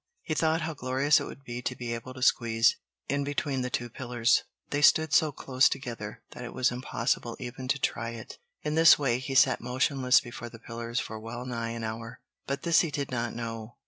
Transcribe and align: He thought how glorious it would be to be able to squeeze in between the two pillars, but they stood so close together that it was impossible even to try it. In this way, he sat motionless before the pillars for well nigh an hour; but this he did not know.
He 0.23 0.33
thought 0.33 0.61
how 0.61 0.73
glorious 0.73 1.19
it 1.19 1.25
would 1.25 1.43
be 1.43 1.61
to 1.61 1.75
be 1.75 1.93
able 1.93 2.15
to 2.15 2.23
squeeze 2.23 2.75
in 3.07 3.23
between 3.23 3.61
the 3.61 3.69
two 3.69 3.87
pillars, 3.87 4.41
but 4.65 4.71
they 4.71 4.81
stood 4.81 5.13
so 5.13 5.31
close 5.31 5.69
together 5.69 6.23
that 6.31 6.43
it 6.43 6.55
was 6.55 6.71
impossible 6.71 7.37
even 7.39 7.67
to 7.67 7.77
try 7.77 8.09
it. 8.09 8.39
In 8.63 8.73
this 8.73 8.97
way, 8.97 9.19
he 9.19 9.35
sat 9.35 9.61
motionless 9.61 10.19
before 10.19 10.49
the 10.49 10.57
pillars 10.57 10.99
for 10.99 11.19
well 11.19 11.45
nigh 11.45 11.69
an 11.69 11.83
hour; 11.83 12.19
but 12.47 12.63
this 12.63 12.81
he 12.81 12.89
did 12.89 13.11
not 13.11 13.35
know. 13.35 13.75